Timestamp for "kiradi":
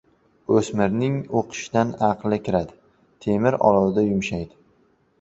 2.49-2.77